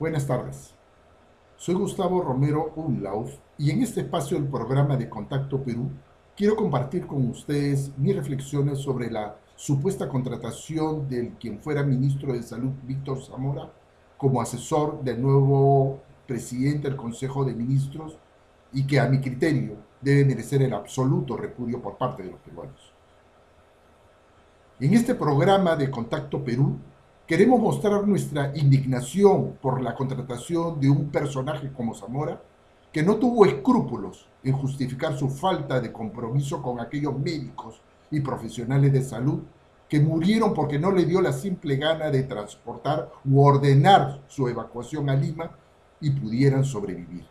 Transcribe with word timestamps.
Buenas 0.00 0.26
tardes. 0.26 0.74
Soy 1.58 1.74
Gustavo 1.74 2.22
Romero 2.22 2.72
Unlauf 2.74 3.34
y 3.58 3.70
en 3.70 3.82
este 3.82 4.00
espacio 4.00 4.38
del 4.38 4.48
programa 4.48 4.96
de 4.96 5.10
Contacto 5.10 5.62
Perú 5.62 5.90
quiero 6.34 6.56
compartir 6.56 7.06
con 7.06 7.28
ustedes 7.28 7.92
mis 7.98 8.16
reflexiones 8.16 8.78
sobre 8.78 9.10
la 9.10 9.36
supuesta 9.56 10.08
contratación 10.08 11.06
del 11.06 11.32
quien 11.32 11.58
fuera 11.58 11.82
ministro 11.82 12.32
de 12.32 12.42
Salud 12.42 12.70
Víctor 12.84 13.22
Zamora 13.22 13.70
como 14.16 14.40
asesor 14.40 15.04
del 15.04 15.20
nuevo 15.20 16.00
presidente 16.26 16.88
del 16.88 16.96
Consejo 16.96 17.44
de 17.44 17.52
Ministros 17.52 18.16
y 18.72 18.86
que 18.86 19.00
a 19.00 19.06
mi 19.06 19.20
criterio 19.20 19.76
debe 20.00 20.24
merecer 20.24 20.62
el 20.62 20.72
absoluto 20.72 21.36
repudio 21.36 21.82
por 21.82 21.98
parte 21.98 22.22
de 22.22 22.30
los 22.30 22.40
peruanos. 22.40 22.90
En 24.80 24.94
este 24.94 25.14
programa 25.14 25.76
de 25.76 25.90
Contacto 25.90 26.42
Perú 26.42 26.78
queremos 27.30 27.60
mostrar 27.60 28.08
nuestra 28.08 28.50
indignación 28.56 29.56
por 29.62 29.80
la 29.80 29.94
contratación 29.94 30.80
de 30.80 30.90
un 30.90 31.10
personaje 31.10 31.70
como 31.72 31.94
Zamora 31.94 32.42
que 32.90 33.04
no 33.04 33.18
tuvo 33.18 33.46
escrúpulos 33.46 34.26
en 34.42 34.52
justificar 34.54 35.16
su 35.16 35.28
falta 35.28 35.80
de 35.80 35.92
compromiso 35.92 36.60
con 36.60 36.80
aquellos 36.80 37.16
médicos 37.16 37.80
y 38.10 38.18
profesionales 38.18 38.92
de 38.92 39.04
salud 39.04 39.42
que 39.88 40.00
murieron 40.00 40.52
porque 40.52 40.80
no 40.80 40.90
le 40.90 41.04
dio 41.04 41.20
la 41.20 41.32
simple 41.32 41.76
gana 41.76 42.10
de 42.10 42.24
transportar 42.24 43.08
u 43.24 43.40
ordenar 43.40 44.22
su 44.26 44.48
evacuación 44.48 45.08
a 45.08 45.14
Lima 45.14 45.52
y 46.00 46.10
pudieran 46.10 46.64
sobrevivir. 46.64 47.24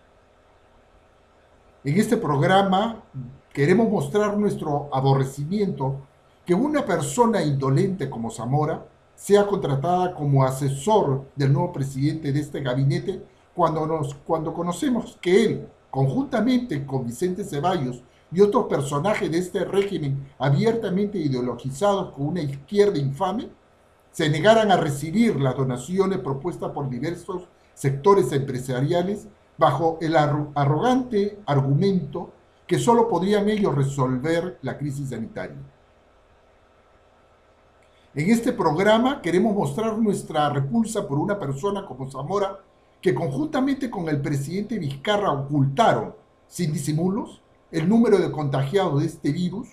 En 1.84 1.98
este 1.98 2.16
programa 2.16 3.04
queremos 3.52 3.90
mostrar 3.90 4.38
nuestro 4.38 4.88
aborrecimiento 4.94 5.98
que 6.46 6.54
una 6.54 6.86
persona 6.86 7.44
indolente 7.44 8.10
como 8.10 8.32
Zamora 8.32 8.86
sea 9.20 9.46
contratada 9.46 10.14
como 10.14 10.46
asesor 10.46 11.26
del 11.36 11.52
nuevo 11.52 11.74
presidente 11.74 12.32
de 12.32 12.40
este 12.40 12.62
gabinete 12.62 13.22
cuando, 13.54 13.86
nos, 13.86 14.16
cuando 14.16 14.54
conocemos 14.54 15.18
que 15.20 15.44
él, 15.44 15.68
conjuntamente 15.92 16.86
con 16.86 17.06
Vicente 17.06 17.44
Ceballos 17.44 18.02
y 18.32 18.40
otros 18.40 18.68
personajes 18.68 19.30
de 19.30 19.40
este 19.40 19.66
régimen 19.66 20.26
abiertamente 20.40 21.18
ideologizados 21.18 22.14
con 22.14 22.28
una 22.28 22.42
izquierda 22.42 22.98
infame, 22.98 23.50
se 24.10 24.30
negaran 24.30 24.72
a 24.72 24.78
recibir 24.78 25.36
las 25.36 25.58
donaciones 25.58 26.20
propuestas 26.20 26.72
por 26.72 26.90
diversos 26.90 27.50
sectores 27.74 28.32
empresariales 28.32 29.28
bajo 29.58 29.98
el 30.00 30.16
arrogante 30.16 31.40
argumento 31.46 32.32
que 32.66 32.80
solo 32.80 33.10
podrían 33.10 33.50
ellos 33.50 33.76
resolver 33.76 34.60
la 34.62 34.78
crisis 34.78 35.10
sanitaria. 35.10 35.58
En 38.20 38.30
este 38.30 38.52
programa 38.52 39.22
queremos 39.22 39.56
mostrar 39.56 39.98
nuestra 39.98 40.50
repulsa 40.50 41.08
por 41.08 41.18
una 41.18 41.40
persona 41.40 41.86
como 41.86 42.12
Zamora 42.12 42.60
que 43.00 43.16
conjuntamente 43.16 43.90
con 43.90 44.10
el 44.10 44.20
presidente 44.20 44.78
Vizcarra 44.78 45.32
ocultaron, 45.32 46.14
sin 46.46 46.74
disimulos, 46.74 47.42
el 47.72 47.88
número 47.88 48.18
de 48.18 48.30
contagiados 48.30 49.00
de 49.00 49.06
este 49.06 49.32
virus 49.32 49.70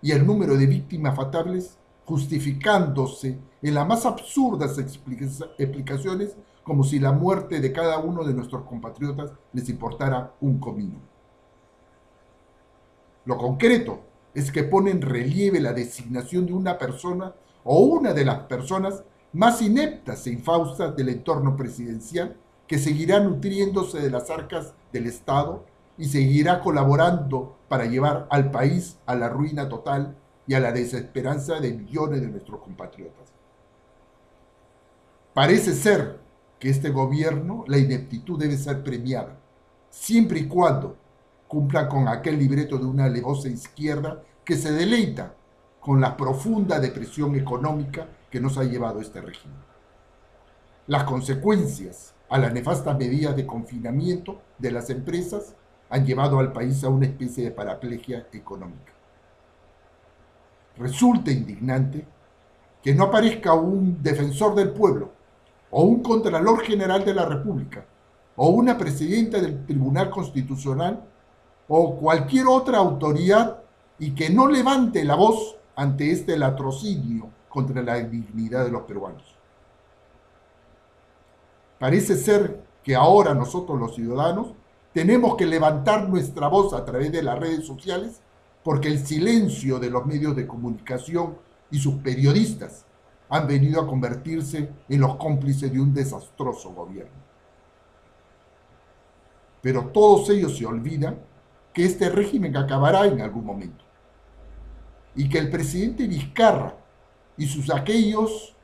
y 0.00 0.12
el 0.12 0.24
número 0.24 0.56
de 0.56 0.66
víctimas 0.66 1.16
fatales, 1.16 1.76
justificándose 2.04 3.36
en 3.62 3.74
las 3.74 3.88
más 3.88 4.06
absurdas 4.06 4.78
explicaciones 4.78 6.36
como 6.62 6.84
si 6.84 7.00
la 7.00 7.10
muerte 7.10 7.58
de 7.58 7.72
cada 7.72 7.98
uno 7.98 8.22
de 8.22 8.32
nuestros 8.32 8.62
compatriotas 8.62 9.32
les 9.52 9.68
importara 9.68 10.34
un 10.40 10.60
comino. 10.60 11.00
Lo 13.24 13.36
concreto 13.36 13.98
es 14.34 14.52
que 14.52 14.62
pone 14.62 14.92
en 14.92 15.02
relieve 15.02 15.60
la 15.60 15.72
designación 15.72 16.46
de 16.46 16.52
una 16.52 16.78
persona 16.78 17.34
o 17.70 17.80
una 17.80 18.14
de 18.14 18.24
las 18.24 18.38
personas 18.44 19.04
más 19.34 19.60
ineptas 19.60 20.26
e 20.26 20.30
infaustas 20.30 20.96
del 20.96 21.10
entorno 21.10 21.54
presidencial 21.54 22.34
que 22.66 22.78
seguirá 22.78 23.20
nutriéndose 23.20 24.00
de 24.00 24.10
las 24.10 24.30
arcas 24.30 24.72
del 24.90 25.06
Estado 25.06 25.66
y 25.98 26.06
seguirá 26.06 26.62
colaborando 26.62 27.58
para 27.68 27.84
llevar 27.84 28.26
al 28.30 28.50
país 28.50 28.96
a 29.04 29.14
la 29.14 29.28
ruina 29.28 29.68
total 29.68 30.16
y 30.46 30.54
a 30.54 30.60
la 30.60 30.72
desesperanza 30.72 31.60
de 31.60 31.74
millones 31.74 32.22
de 32.22 32.28
nuestros 32.28 32.58
compatriotas. 32.60 33.28
Parece 35.34 35.74
ser 35.74 36.20
que 36.58 36.70
este 36.70 36.88
gobierno, 36.88 37.64
la 37.66 37.76
ineptitud 37.76 38.38
debe 38.38 38.56
ser 38.56 38.82
premiada, 38.82 39.36
siempre 39.90 40.40
y 40.40 40.48
cuando 40.48 40.96
cumpla 41.46 41.86
con 41.86 42.08
aquel 42.08 42.38
libreto 42.38 42.78
de 42.78 42.86
una 42.86 43.04
alevosa 43.04 43.48
izquierda 43.50 44.22
que 44.42 44.56
se 44.56 44.72
deleita 44.72 45.34
con 45.80 46.00
la 46.00 46.16
profunda 46.16 46.80
depresión 46.80 47.36
económica 47.36 48.06
que 48.30 48.40
nos 48.40 48.58
ha 48.58 48.64
llevado 48.64 49.00
este 49.00 49.20
régimen. 49.20 49.56
Las 50.86 51.04
consecuencias 51.04 52.14
a 52.28 52.38
las 52.38 52.52
nefastas 52.52 52.98
medidas 52.98 53.36
de 53.36 53.46
confinamiento 53.46 54.40
de 54.58 54.70
las 54.70 54.90
empresas 54.90 55.54
han 55.90 56.04
llevado 56.04 56.38
al 56.38 56.52
país 56.52 56.84
a 56.84 56.88
una 56.88 57.06
especie 57.06 57.44
de 57.44 57.50
paraplegia 57.50 58.26
económica. 58.32 58.92
Resulta 60.76 61.30
indignante 61.30 62.06
que 62.82 62.94
no 62.94 63.04
aparezca 63.04 63.54
un 63.54 64.02
defensor 64.02 64.54
del 64.54 64.70
pueblo 64.70 65.10
o 65.70 65.82
un 65.82 66.02
Contralor 66.02 66.60
General 66.60 67.04
de 67.04 67.14
la 67.14 67.26
República 67.26 67.84
o 68.36 68.50
una 68.50 68.78
presidenta 68.78 69.40
del 69.40 69.66
Tribunal 69.66 70.10
Constitucional 70.10 71.04
o 71.66 71.96
cualquier 71.96 72.46
otra 72.46 72.78
autoridad 72.78 73.58
y 73.98 74.14
que 74.14 74.30
no 74.30 74.48
levante 74.48 75.04
la 75.04 75.16
voz 75.16 75.57
ante 75.78 76.10
este 76.10 76.36
latrocinio 76.36 77.30
contra 77.48 77.80
la 77.82 77.94
dignidad 78.00 78.64
de 78.64 78.72
los 78.72 78.82
peruanos. 78.82 79.22
Parece 81.78 82.16
ser 82.16 82.64
que 82.82 82.96
ahora 82.96 83.32
nosotros 83.32 83.78
los 83.78 83.94
ciudadanos 83.94 84.54
tenemos 84.92 85.36
que 85.36 85.46
levantar 85.46 86.08
nuestra 86.08 86.48
voz 86.48 86.72
a 86.72 86.84
través 86.84 87.12
de 87.12 87.22
las 87.22 87.38
redes 87.38 87.64
sociales 87.64 88.20
porque 88.64 88.88
el 88.88 89.06
silencio 89.06 89.78
de 89.78 89.88
los 89.88 90.04
medios 90.04 90.34
de 90.34 90.48
comunicación 90.48 91.38
y 91.70 91.78
sus 91.78 91.94
periodistas 91.94 92.84
han 93.28 93.46
venido 93.46 93.80
a 93.80 93.86
convertirse 93.86 94.68
en 94.88 95.00
los 95.00 95.14
cómplices 95.14 95.72
de 95.72 95.80
un 95.80 95.94
desastroso 95.94 96.70
gobierno. 96.70 97.22
Pero 99.62 99.86
todos 99.90 100.28
ellos 100.30 100.58
se 100.58 100.66
olvidan 100.66 101.20
que 101.72 101.84
este 101.84 102.08
régimen 102.08 102.56
acabará 102.56 103.06
en 103.06 103.20
algún 103.20 103.44
momento 103.44 103.87
y 105.18 105.28
que 105.28 105.38
el 105.38 105.50
presidente 105.50 106.06
Vizcarra 106.06 106.76
y 107.36 107.48
sus 107.48 107.74
aquellos 107.74 108.54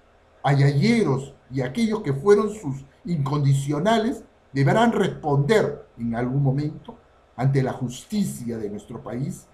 ayayeros 0.41 1.35
y 1.51 1.63
aquellos 1.63 2.01
que 2.03 2.13
fueron 2.13 2.55
sus 2.55 2.77
incondicionales 3.05 4.23
deberán 4.53 4.93
responder 4.93 5.85
en 5.99 6.15
algún 6.15 6.45
momento 6.45 6.97
ante 7.35 7.61
la 7.61 7.73
justicia 7.73 8.57
de 8.57 8.71
nuestro 8.71 9.03
país 9.03 9.49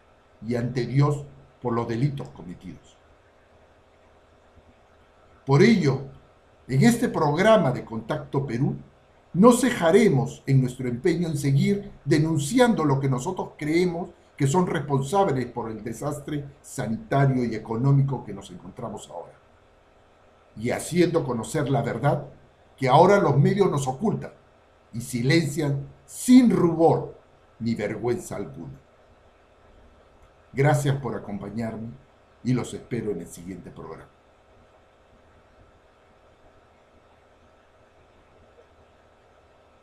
y 0.46 0.56
ante 0.56 0.86
Dios 0.86 1.24
por 1.62 1.72
los 1.72 1.88
delitos 1.88 2.28
cometidos. 2.28 2.98
Por 5.46 5.62
ello, 5.62 6.02
en 6.68 6.82
este 6.82 7.08
programa 7.08 7.72
de 7.72 7.82
Contacto 7.82 8.46
Perú, 8.46 8.76
no 9.32 9.52
cejaremos 9.52 10.42
en 10.46 10.60
nuestro 10.60 10.86
empeño 10.86 11.28
en 11.28 11.38
seguir 11.38 11.92
denunciando 12.04 12.84
lo 12.84 13.00
que 13.00 13.08
nosotros 13.08 13.52
creemos 13.56 14.10
que 14.40 14.46
son 14.46 14.66
responsables 14.66 15.44
por 15.48 15.70
el 15.70 15.84
desastre 15.84 16.46
sanitario 16.62 17.44
y 17.44 17.54
económico 17.54 18.24
que 18.24 18.32
nos 18.32 18.50
encontramos 18.50 19.06
ahora. 19.10 19.34
Y 20.56 20.70
haciendo 20.70 21.24
conocer 21.24 21.68
la 21.68 21.82
verdad 21.82 22.24
que 22.74 22.88
ahora 22.88 23.18
los 23.18 23.36
medios 23.36 23.70
nos 23.70 23.86
ocultan 23.86 24.32
y 24.94 25.02
silencian 25.02 25.86
sin 26.06 26.48
rubor 26.56 27.18
ni 27.58 27.74
vergüenza 27.74 28.36
alguna. 28.36 28.80
Gracias 30.54 30.96
por 31.02 31.14
acompañarme 31.14 31.90
y 32.42 32.54
los 32.54 32.72
espero 32.72 33.10
en 33.10 33.20
el 33.20 33.26
siguiente 33.26 33.70
programa. 33.70 34.19